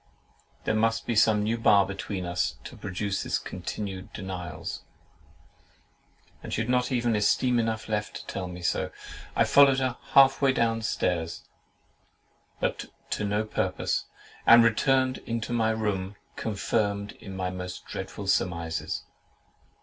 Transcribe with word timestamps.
There 0.63 0.73
must 0.73 1.05
be 1.05 1.13
some 1.15 1.43
new 1.43 1.59
bar 1.59 1.85
between 1.85 2.25
us 2.25 2.55
to 2.63 2.75
produce 2.75 3.21
these 3.21 3.37
continued 3.37 4.11
denials; 4.13 4.81
and 6.41 6.51
she 6.51 6.61
had 6.61 6.71
not 6.71 6.91
even 6.91 7.15
esteem 7.15 7.59
enough 7.59 7.87
left 7.87 8.15
to 8.15 8.25
tell 8.25 8.47
me 8.47 8.63
so. 8.63 8.89
I 9.35 9.43
followed 9.43 9.77
her 9.77 9.97
half 10.13 10.41
way 10.41 10.53
down 10.53 10.81
stairs, 10.81 11.43
but 12.59 12.85
to 13.11 13.23
no 13.23 13.43
purpose, 13.43 14.05
and 14.47 14.63
returned 14.63 15.19
into 15.27 15.53
my 15.53 15.69
room, 15.69 16.15
confirmed 16.35 17.11
in 17.19 17.35
my 17.35 17.51
most 17.51 17.85
dreadful 17.85 18.25
surmises. 18.25 19.03